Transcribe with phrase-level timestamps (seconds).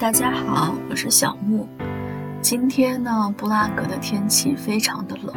[0.00, 1.68] 大家好，我是小木。
[2.40, 5.34] 今天呢，布拉格的天气非常的冷，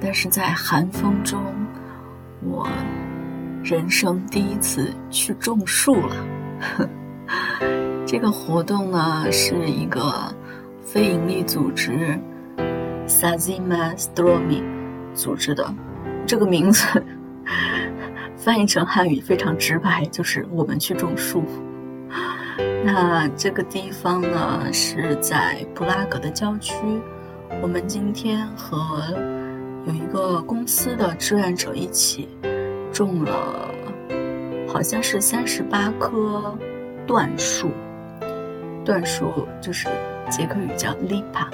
[0.00, 1.42] 但是在寒风中，
[2.40, 2.68] 我
[3.64, 6.88] 人生第一次去种树了。
[8.06, 10.32] 这个活动呢，是一个
[10.84, 12.16] 非营利组织
[13.08, 14.62] Sazima stormi
[15.14, 15.68] 组织的。
[16.28, 16.86] 这个名字
[18.38, 21.42] 翻译成汉语非常直白，就是我们去种树。
[22.82, 26.74] 那这个地方呢是在布拉格的郊区。
[27.60, 28.78] 我们今天和
[29.86, 32.28] 有一个公司的志愿者一起
[32.92, 33.68] 种了，
[34.66, 36.56] 好像是三十八棵
[37.06, 37.70] 椴树。
[38.84, 39.86] 椴树就是
[40.30, 41.48] 捷克语叫 lipa，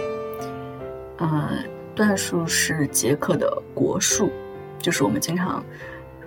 [1.18, 1.58] 呃，
[1.96, 4.30] 椴树是捷克的国树，
[4.78, 5.62] 就是我们经常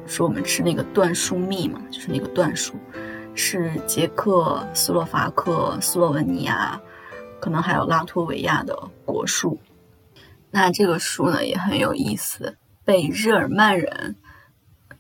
[0.06, 2.74] 说我们吃那个椴树蜜嘛，就是那个椴树。
[3.36, 6.80] 是捷克斯洛伐克、斯洛文尼亚，
[7.40, 9.60] 可能还有拉脱维亚的国树。
[10.52, 14.16] 那这个树呢也很有意思，被日耳曼人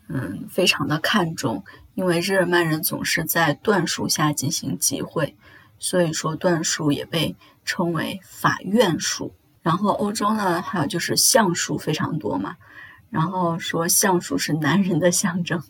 [0.08, 1.63] 嗯非常的看重，
[1.95, 5.36] 因为日耳曼人总是在椴树下进行集会，
[5.80, 9.33] 所以说椴树也被称为法院树。
[9.61, 12.55] 然后欧洲呢还有就是橡树非常多嘛。
[13.09, 15.64] 然后说橡树是男人的象征，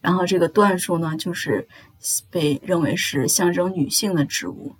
[0.00, 1.68] 然后这个椴树呢，就是
[2.30, 4.76] 被认为是象征女性的植物，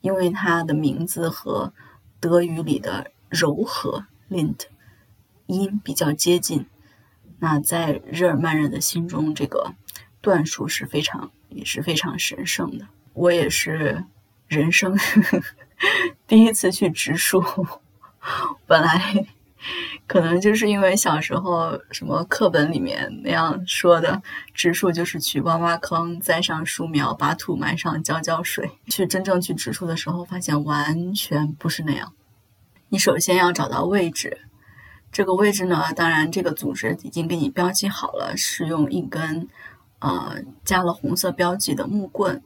[0.00, 1.72] 因为它的名字和
[2.20, 4.66] 德语里的柔和 （lint）
[5.46, 6.66] 音比较接近。
[7.38, 9.74] 那在日耳曼人的心中，这个
[10.22, 12.88] 椴树是非常也是非常神圣的。
[13.14, 14.04] 我也是
[14.46, 15.42] 人生呵 呵
[16.26, 17.42] 第一次去植树，
[18.66, 19.26] 本来。
[20.08, 24.22] 可能就是因为小时候什么课本里面那样说的，
[24.54, 28.70] 植树就是去挖挖坑，栽上树苗，把土埋上，浇浇水。
[28.86, 32.14] 去真正去植树的时候，发现完全不是那样。
[32.88, 34.38] 你首先要找到位置，
[35.12, 39.46] 这个位置呢，当然这个组织已经给你标记好了，是用一根
[39.98, 42.42] 呃加了红色标记的木棍，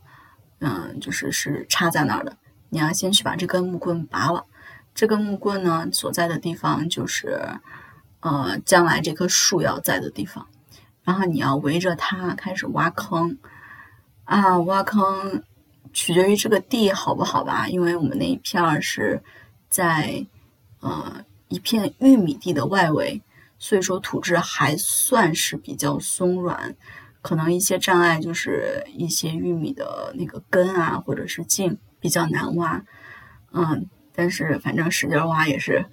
[0.59, 2.37] 嗯，就是是插在那儿的。
[2.71, 4.47] 你要先去把这根木棍拔了。
[4.95, 7.41] 这根木棍呢，所在的地方就是，
[8.21, 10.47] 呃，将来这棵树要在的地方。
[11.03, 13.39] 然后你要围着它开始挖坑，
[14.25, 15.43] 啊，挖坑
[15.93, 17.67] 取决于这个地好不好吧？
[17.69, 19.23] 因为我们那一片儿是
[19.69, 20.27] 在
[20.81, 23.23] 呃一片玉米地的外围，
[23.59, 26.77] 所以说土质还算是比较松软。
[27.23, 32.85] 可能一些障碍就是一些玉米的那个根啊，或者是茎比较难挖，
[33.53, 33.89] 嗯。
[34.15, 35.87] 但是反正使劲挖也是，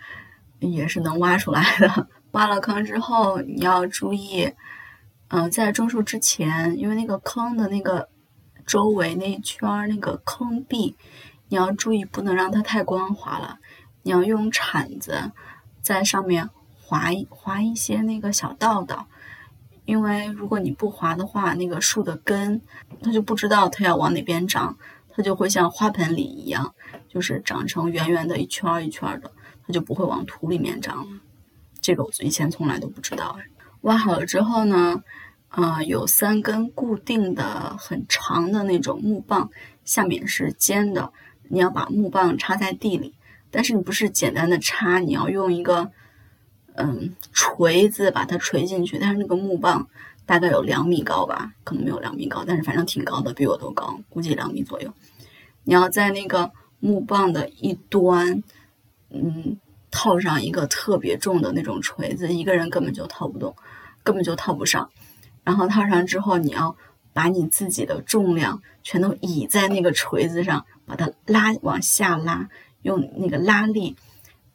[0.59, 2.07] 也是能挖出来的。
[2.31, 4.53] 挖了坑之后，你要注意，
[5.30, 8.07] 嗯，在种树之前，因为那个坑的那个
[8.68, 10.96] 周围那一圈那个坑壁，
[11.47, 13.57] 你要注意不能让它太光滑了。
[14.03, 15.31] 你要用铲子
[15.81, 16.50] 在上面
[16.80, 19.07] 划一划一些那个小道道，
[19.86, 22.62] 因为如果你不划的话，那个树的根
[23.01, 24.78] 它就不知道它要往哪边长，
[25.09, 26.75] 它就会像花盆里一样。
[27.09, 29.31] 就是长成圆圆的一圈儿一圈儿的，
[29.66, 31.20] 它就不会往土里面长了。
[31.81, 33.38] 这个我以前从来都不知道。
[33.81, 35.02] 挖好了之后呢，
[35.50, 39.50] 呃，有三根固定的很长的那种木棒，
[39.84, 41.12] 下面是尖的。
[41.48, 43.16] 你要把木棒插在地里，
[43.50, 45.90] 但是你不是简单的插，你要用一个
[46.75, 49.00] 嗯锤子把它锤进去。
[49.00, 49.88] 但是那个木棒
[50.28, 54.94] 大概有两米高吧，可能没有两米高，但是反正挺高的，比我都高，估计两米左右。
[55.64, 56.52] 你要在那个。
[56.80, 58.44] 木棒的一端，
[59.10, 59.58] 嗯，
[59.92, 63.56] 套上一个特别重的那种锤子，一个人根本就套不动，
[64.04, 64.90] 根本就套不上。
[65.44, 66.76] 然后套上之后，你要
[67.12, 72.50] 把你自己的重量全都倚在那个锤子上，把它拉往下拉，
[72.82, 73.96] 用那个拉力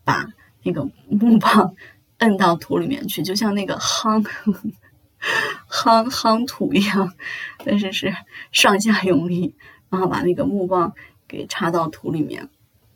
[0.04, 0.26] 把
[0.62, 1.74] 那个木棒
[2.18, 4.24] 摁到土里面去，就像那个夯
[5.68, 7.12] 夯夯土一样，
[7.64, 8.14] 但是是
[8.52, 9.56] 上下用力，
[9.90, 10.94] 然后把那个木棒。
[11.26, 12.48] 给插到土里面，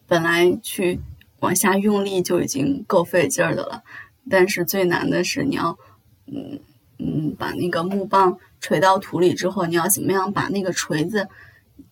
[0.06, 1.00] 本来去
[1.40, 3.82] 往下用力就已经够费劲儿的了，
[4.28, 5.78] 但是最难的是你要，
[6.26, 6.60] 嗯
[6.98, 11.28] 嗯，把那个木棒锤到土里之后，你要怎么样把那个锤子，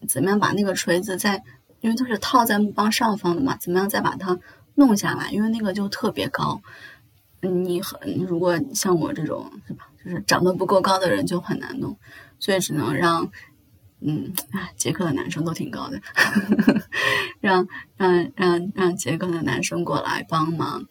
[0.09, 1.43] 怎么样把那个锤子在，
[1.81, 4.39] 因为它是套在木棒上方的嘛，怎么样再把它
[4.75, 5.31] 弄下来？
[5.31, 6.61] 因为那个就特别高，
[7.41, 11.97] 你很如果像我这种是吧，就是长得不够高的人就很难弄，
[12.39, 13.31] 所以只能让。
[14.01, 16.01] 嗯，啊，杰克的男生都挺高的，
[17.41, 17.67] 让
[17.97, 20.87] 让让让杰克的男生过来帮忙，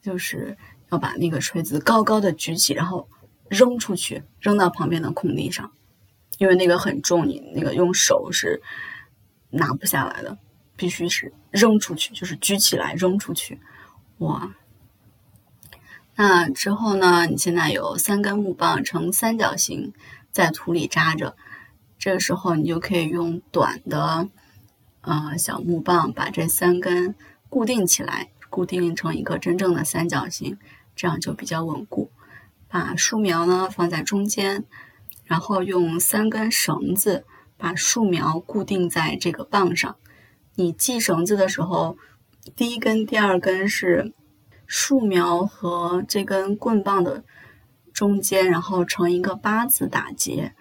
[0.00, 0.56] 就是
[0.90, 3.08] 要把那个锤子高高的举起，然后
[3.48, 5.72] 扔出去，扔到旁边的空地上，
[6.38, 8.62] 因为那个很重，你那个用手是
[9.50, 10.38] 拿不下来的，
[10.76, 13.60] 必须是扔出去，就是举起来扔出去。
[14.18, 14.54] 哇！
[16.18, 17.26] 那之后呢？
[17.26, 19.92] 你现在有三根木棒呈三角形
[20.32, 21.36] 在土里扎着，
[22.06, 24.28] 这个时候你就可以用短的
[25.00, 27.16] 呃小木棒把这三根
[27.48, 30.56] 固定起来，固定成一个真正的三角形，
[30.94, 32.12] 这样就比较稳固。
[32.68, 34.62] 把树苗呢放在中间，
[35.24, 37.24] 然后用三根绳子
[37.56, 39.96] 把树苗固定在这个棒上。
[40.54, 41.98] 你系绳子的时候，
[42.54, 44.12] 第一根、第二根是。
[44.68, 47.24] 树苗和这根棍棒的
[47.92, 50.54] 中间，然后成一个八字打结，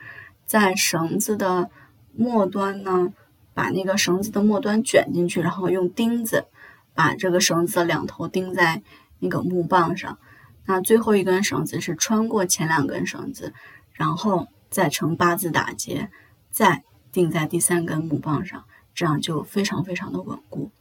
[0.45, 1.69] 在绳子的
[2.13, 3.13] 末端呢，
[3.53, 6.45] 把那个绳子的末端卷进去，然后用钉子
[6.94, 8.81] 把这个绳子的两头钉在
[9.19, 10.18] 那个木棒上。
[10.65, 13.53] 那最后一根绳子是穿过前两根绳子，
[13.94, 16.09] 然后再成八字打结，
[16.50, 20.71] 再钉在第三根木棒上，这样就非常非常的稳固。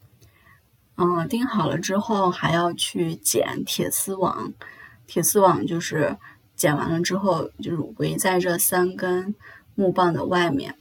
[0.97, 4.53] 嗯，钉好了之后还要去剪铁丝网。
[5.07, 6.17] 铁丝网就是
[6.57, 9.35] 剪完了之后，就是围在这三根
[9.75, 10.77] 木棒的外面，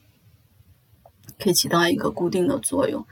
[1.40, 3.06] 可以起到一个固定的作用。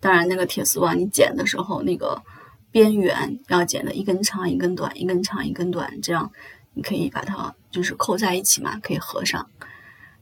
[0.00, 2.22] 当然，那个铁丝网你剪的时候，那个
[2.70, 6.30] 边缘要剪的一根长一根短，一根长一根短，这样
[6.74, 9.48] 你可以把它就是扣在一起嘛，可以合上。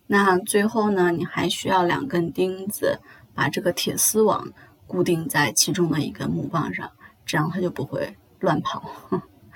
[0.06, 3.00] 那最后呢，你还需要两根钉子
[3.34, 4.52] 把这个铁丝网。
[4.86, 6.92] 固定在其中的一根木棒上，
[7.24, 8.84] 这样它就不会乱跑。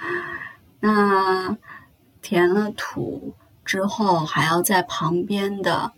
[0.80, 1.54] 那
[2.22, 3.34] 填了土
[3.64, 5.92] 之后，还要在旁边的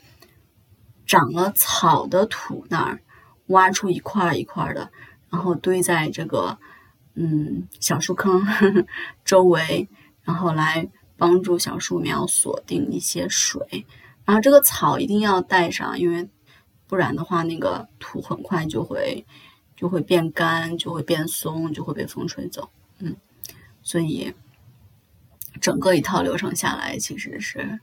[1.07, 3.03] 长了草的土那儿
[3.47, 4.91] 挖出一块一块的，
[5.29, 6.59] 然后堆在这个
[7.15, 8.87] 嗯小树坑呵呵
[9.25, 9.89] 周围，
[10.23, 13.87] 然后来帮助小树苗锁定一些水。
[14.25, 16.29] 然后这个草一定要带上，因为。
[16.87, 19.25] 不然的话，那个土很快就会
[19.77, 22.69] 就会变干，就会变松，就会被风吹走。
[22.99, 23.15] 嗯，
[23.81, 24.35] 所以
[25.61, 27.81] 整个一套流程下来，其实是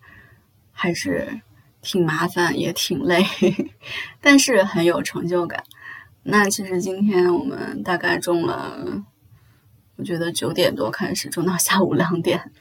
[0.72, 1.42] 还是
[1.82, 3.26] 挺麻烦，也挺累，
[4.22, 5.64] 但是很有成就感。
[6.24, 9.04] 那其实今天我们大概种了，
[9.96, 12.52] 我觉得九点多开始种到下午两点，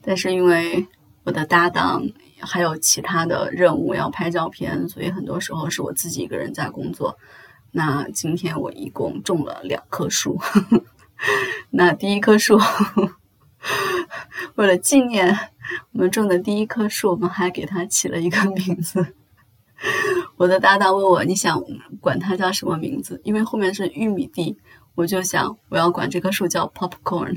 [0.00, 0.86] 但是因为
[1.24, 2.06] 我的搭档。
[2.40, 7.18] 还有其他的任务要拍照片，所以很多时候是我自己一个人在工作。
[7.72, 10.40] 那今天我一共种了两棵树。
[11.70, 13.16] 那第一棵树，呵呵
[14.56, 15.36] 为了纪念
[15.92, 19.14] 我们种的第一棵树，我们还给它起了一个名字。
[20.36, 21.62] 我的搭档问我：“你想
[22.00, 24.56] 管它叫什么名字？”因为后面是玉米地，
[24.94, 27.36] 我就想我要管这棵树叫 Popcorn。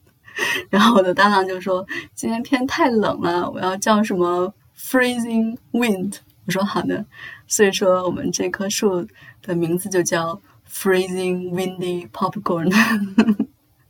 [0.68, 7.04] 然后我的搭档就说：“今天天太冷了，我要叫什么 freezing wind。”我说：“好的。”
[7.48, 9.06] 所以说我们这棵树
[9.42, 12.70] 的名字就叫 freezing windy popcorn。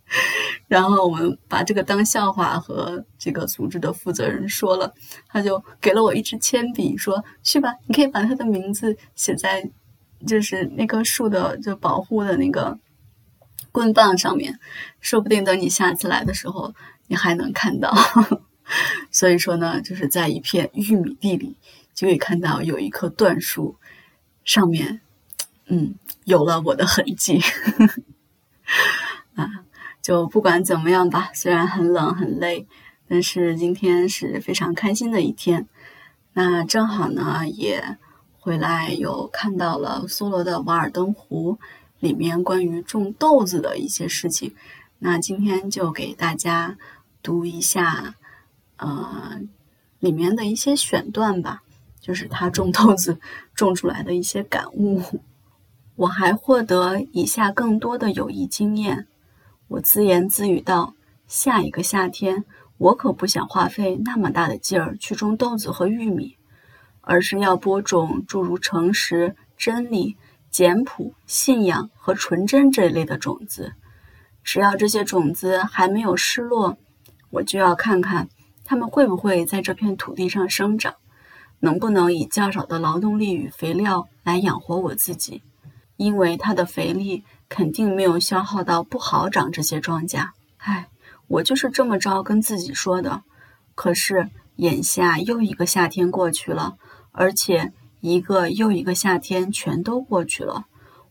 [0.69, 4.93] 然后我们把这个当笑话和这个组织的负责人说了，
[5.29, 9.71] 他就给了我一支铅笔，说：“去吧，你可以把他的名字写在
[10.27, 12.79] 就是那棵树的就保护的那个。”
[13.73, 14.59] 棍棒上面，
[15.03, 16.73] 说不定等你下次来的时候，
[17.09, 17.95] 你还能看到。
[19.13, 21.59] 所以说呢，就是在一片玉米地里，
[21.93, 23.77] 就可以看到有一棵椴树，
[24.45, 25.03] 上面，
[25.67, 25.95] 嗯，
[26.25, 27.39] 有了我的痕迹。
[30.07, 32.69] 就不管怎么样吧，虽然很冷很累，
[33.09, 35.67] 但是今天是非常开心的一天。
[36.35, 37.99] 那正好呢，也
[38.39, 41.59] 回来有看到了苏罗的瓦尔登湖。
[41.99, 44.55] 里面关于种豆子的一些事情，
[45.01, 46.79] 那今天就给大家
[47.21, 48.15] 读一下，
[48.77, 49.41] 呃，
[49.99, 51.65] 里面的一些选段吧，
[52.01, 53.19] 就是他种豆子
[53.57, 55.03] 种出来的一些感悟。
[55.97, 59.09] 我还获得以下更多的有益经验。
[59.69, 60.95] 我自言自语道
[61.29, 62.45] ：“下一个夏天，
[62.79, 66.37] 我可不想花费那么大的劲儿去种豆子和玉米，
[67.01, 70.17] 而是要播种诸如诚实、真理。”
[70.49, 73.75] 简朴、信仰和纯真这一类的种子，
[74.43, 76.79] 只要这些种子还没有失落，
[77.29, 78.31] 我就要看看
[78.65, 80.95] 它们会不会在这片土地上生长，
[81.61, 85.43] 能不能以较少的劳动力与肥料来养活我自己，
[85.97, 90.29] 因为它的肥力肯定没有消耗到不好长这些庄稼。
[90.59, 90.89] 唉，
[91.29, 93.23] 我就是这么着跟自己说的。
[93.75, 96.77] 可是眼下又一个夏天过去了，
[97.13, 97.73] 而且。
[98.03, 100.67] 一个又一个夏天全都过去了，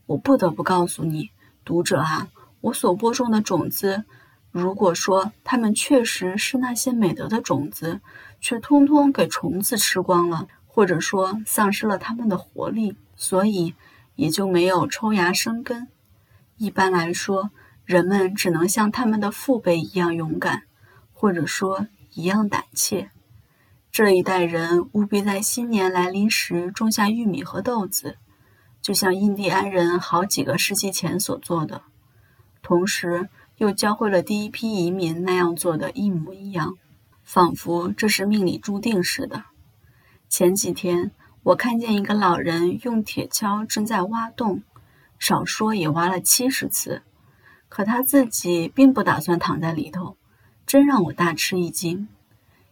[0.06, 1.30] 我不得不告诉你，
[1.62, 2.28] 读者啊，
[2.62, 4.04] 我所播种的种子，
[4.50, 8.00] 如果说它们确实是那些美德的种子，
[8.40, 13.74] 却通通给虫子吃光了，或者说丧失了它们的活力，所以
[14.16, 15.86] 也就没有抽芽生根。
[16.56, 17.50] 一般来说，
[17.84, 20.64] 人们只能像他们的父辈一样勇敢，
[21.12, 23.10] 或者说一样胆怯。
[23.92, 28.18] 这一代人务必在新年来临时种下玉米和豆子，
[28.82, 31.82] 就像印第安人好几个世纪前所做的，
[32.62, 36.76] 同时又教会了第一批移民那样做的一模一样，
[37.22, 39.44] 仿佛这是命里注定似的。
[40.28, 41.12] 前几天，
[41.46, 44.64] 我看见一个老人用铁锹正在挖洞，
[45.16, 47.02] 少说也挖了七十次，
[47.68, 50.16] 可他自己并不打算躺在里头，
[50.66, 52.08] 真让我大吃一惊。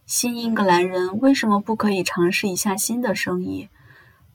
[0.06, 3.68] 新英格兰人为什么不可以尝试一下新的生意？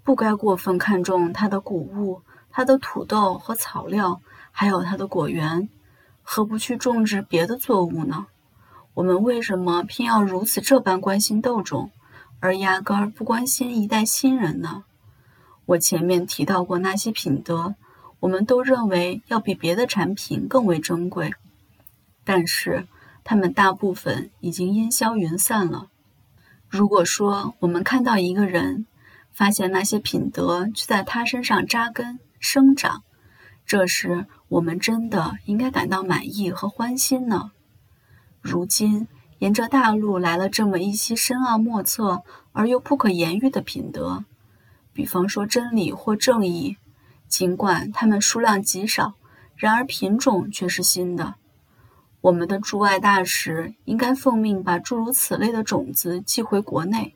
[0.06, 5.68] 不该过分看重他的谷物、他的土豆和草料，还有他的果园，
[6.24, 8.28] 何不去种植别的作物呢？
[8.94, 11.92] 我们为什么偏要如此这般关心豆种，
[12.40, 14.84] 而压根儿不关心一代新人呢？
[15.66, 17.76] 我前面提到过那些品德，
[18.20, 21.34] 我们都认为要比别的产品更为珍贵，
[22.24, 22.88] 但是。
[23.22, 25.90] 他们大部分已经烟消云散了。
[26.68, 28.88] 如果说我们看到一个人，
[29.32, 33.04] 发现那些品德却在他身上扎根生长，
[33.68, 37.52] 这时我们真的应该感到满意和欢心呢。
[38.42, 39.08] 如今
[39.40, 44.26] 沿着大路来了这么一些深奥莫测而又不可言喻的品德，
[44.94, 46.78] 比方说真理或正义，
[47.28, 49.14] 尽管它们数量极少，
[49.56, 51.36] 然而品种却是新的。
[52.22, 57.16] 我们的驻外大使应该奉命把诸如此类的种子寄回国内，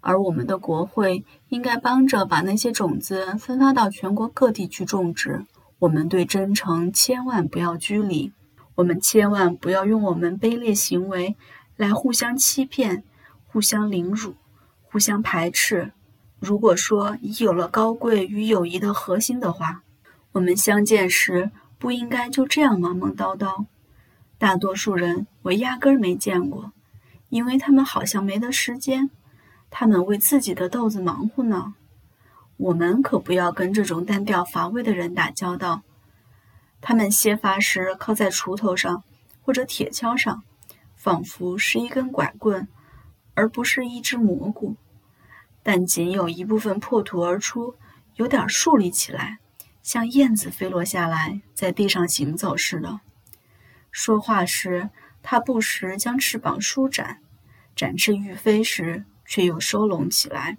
[0.00, 5.44] 而我们的国会应该帮着把那些种子分发到全国各地去种植。
[5.80, 8.32] 我们对真诚千万不要拘礼，
[8.76, 11.36] 我们千万不要用我们卑劣行为
[11.76, 13.04] 来互相欺骗、
[13.46, 14.34] 互相凌辱、
[14.82, 15.92] 互相排斥。
[16.40, 19.82] 如果说已有了高贵与友谊的核心的话，
[20.32, 23.66] 我们相见时不应该就这样忙忙叨叨。
[24.38, 26.72] 大多数人我压根儿没见过，
[27.28, 29.10] 因为他们好像没得时间，
[29.70, 31.74] 他们为自己的豆子忙活呢。
[32.56, 35.82] 我们可不要跟这种单调乏味的人打交道。
[36.82, 39.04] 他们歇发时靠在锄头上
[39.40, 40.42] 或者铁锹上，
[40.96, 42.68] 仿佛是一根拐棍，
[43.34, 44.76] 而不是一只蘑菇。
[45.62, 47.76] 但仅有一部分破土而出，
[48.16, 49.38] 有点竖立起来，
[49.80, 53.00] 像燕子飞落下来在地上行走似的。
[53.92, 54.90] 说话时，
[55.22, 57.18] 它不时将翅膀舒展；
[57.76, 60.58] 展翅欲飞时，却又收拢起来。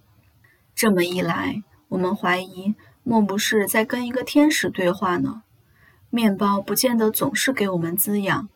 [0.74, 5.44] 这么一来，我们怀疑莫不是在跟一个天使对话呢？
[6.14, 8.48] 面包不见得总是给我们滋养，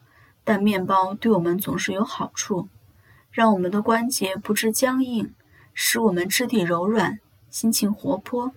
[0.44, 2.70] 但面包对我们总是有好处，
[3.32, 5.34] 让我们的关节不致僵硬，
[5.74, 7.18] 使我们肢体柔软，
[7.50, 8.52] 心情活泼，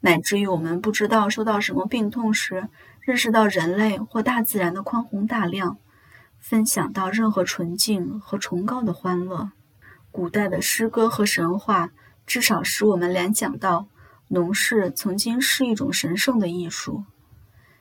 [0.00, 2.70] 乃至于我们不知道受到什么病痛时。
[3.02, 5.76] 认识到人类或大自然的宽宏大量，
[6.38, 9.50] 分享到任何纯净和崇高的欢乐。
[10.10, 11.90] 古代的诗歌和神话
[12.26, 13.88] 至少使我们联想到，
[14.28, 17.04] 农事曾经是一种神圣的艺术。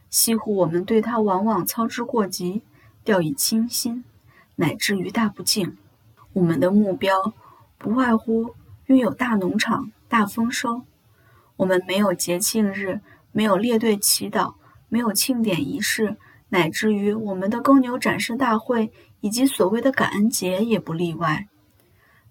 [0.09, 2.61] 西湖我们对它往往操之过急，
[3.03, 4.03] 掉以轻心，
[4.55, 5.77] 乃至于大不敬。
[6.33, 7.33] 我们的目标
[7.77, 10.83] 不外乎拥有大农场、大丰收。
[11.55, 14.53] 我们没有节庆日，没有列队祈祷。
[14.89, 16.15] 没有庆典仪式，
[16.47, 21.49] 乃至于我们的耕牛展示大会以及所谓的感恩节也不例外。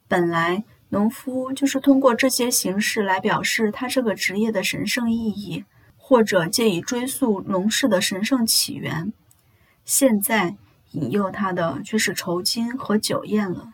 [0.08, 5.66] 本来，农夫就是通过这些形式来表示他这个职业的神圣意义，
[6.08, 9.12] 或者借以追溯农事的神圣起源。
[9.84, 10.54] 现在
[10.92, 13.72] 引诱他的却是酬金和酒宴了。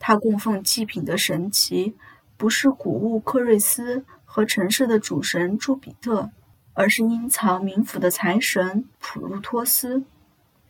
[0.00, 1.94] 他供奉祭品的神奇，
[2.36, 6.30] 不是谷物克瑞斯和城市的主神朱比特。
[6.72, 10.04] 而是阴曹冥府的财神普鲁托斯。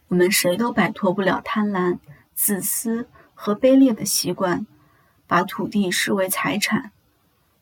[0.08, 1.98] 我们谁都摆脱不了贪婪、
[2.34, 4.66] 自私和卑劣的习惯，
[5.26, 6.90] 把土地视为财产，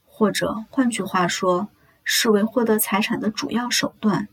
[0.07, 1.69] 或者换句话说，
[2.09, 4.29] 视为获得财产的主要手段。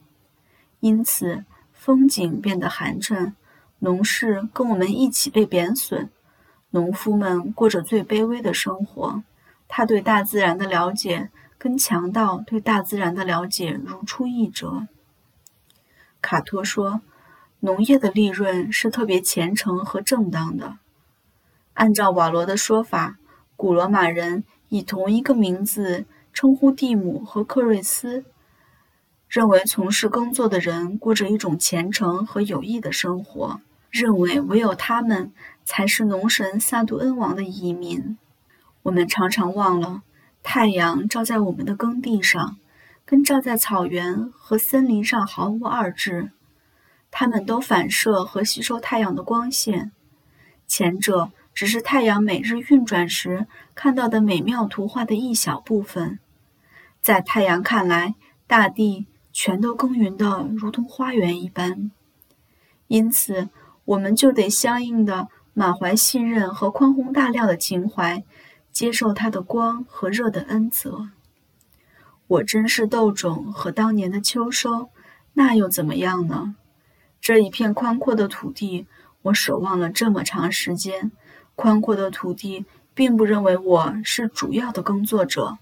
[0.80, 3.34] 因此，风景变得寒碜，
[3.80, 6.10] 农事跟我们一起被贬损，
[6.70, 9.24] 农夫们过着最卑微的生活。
[9.68, 11.30] 他对大自然的了解。
[11.58, 14.88] 跟强盗对大自然的了解如出一辙。
[16.22, 17.02] 卡托说
[17.62, 20.78] ：“农业的利润是特别虔诚和正当的。”
[21.74, 23.18] 按照瓦罗的说法，
[23.56, 26.06] 古罗马人以同一个名字
[26.36, 28.26] 称呼蒂姆和克瑞斯，
[29.30, 35.32] 认为从事耕作的人过着一种虔诚和有益的生活，认为唯有他们
[35.64, 38.18] 才是农神萨杜恩王的移民。
[38.84, 40.04] 我们常常忘了。
[40.44, 42.58] 太阳照在我们的耕地上，
[43.06, 46.32] 跟照在草原和森林上毫无二致。
[47.12, 49.94] 它们都反射和吸收太阳的光线，
[50.68, 56.20] 前者只是太阳每日运转时看到的美妙图画的一小部分。
[57.06, 58.16] 在太阳看来，
[58.48, 61.92] 大地全都耕耘的如同花园一般。
[62.88, 63.50] 因此，
[63.86, 68.24] 我们就得相应的满怀信任和宽宏大量的情怀，
[68.72, 71.10] 接受它的光和热的恩泽。
[72.26, 74.90] 我珍视豆种和当年的秋收，
[75.34, 76.56] 那又怎么样呢？
[77.22, 78.88] 这一片宽阔的土地，
[79.22, 81.12] 我守望了这么长时间。
[81.54, 85.60] 宽阔的土地并不认为我是主要的耕作者，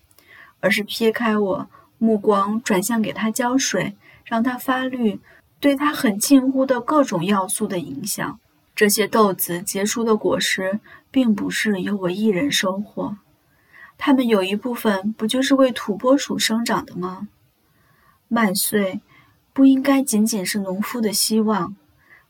[0.63, 1.67] 而是撇开我，
[1.97, 5.19] 目光转向给它浇水，让它发绿，
[5.59, 8.39] 对它很近乎的各种要素的影响。
[8.73, 10.79] 这些豆子结出的果实，
[11.11, 13.17] 并不是由我一人收获，
[13.97, 17.27] 它们有一部分不就是为土拨鼠生长的吗？
[18.29, 19.01] 麦穗。
[19.55, 21.75] 不应该仅仅是农夫的希望，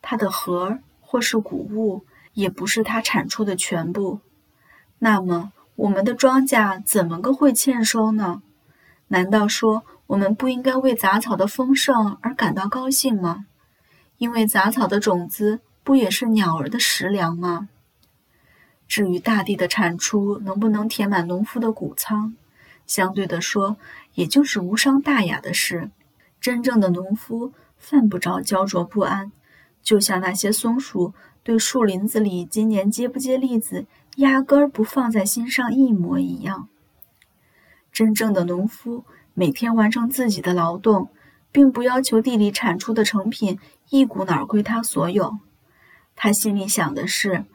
[0.01, 4.19] 它的核或是谷物也不是它产出的全部。
[4.99, 8.41] 那么，我们的庄稼怎么个会欠收呢？
[9.07, 13.45] 难道说我们不应该为杂草的丰盛而感到高兴吗？
[14.17, 17.69] 因为杂草的种子不也是鸟儿的食粮吗？
[18.87, 22.35] 至于大地的产出能不能填满农夫的谷仓，
[22.85, 23.77] 相对的说，
[24.13, 25.89] 也就是无伤大雅的事。
[26.39, 29.31] 真正的农夫犯不着焦灼不安，
[29.81, 33.85] 就像那些松鼠对树林子里今年结不结栗子
[34.17, 36.69] 压根儿不放在心上一模一样。
[37.91, 41.09] 真正的农夫每天完成自己的劳动，
[41.51, 45.37] 并不要求地里产出的成品一股脑归他所有。
[46.15, 47.45] 他心里想的是，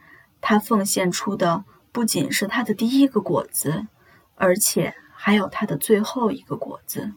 [0.41, 3.87] 他奉献出的不仅是他的第一个果子，
[4.35, 7.13] 而且还有他的最后一个果子。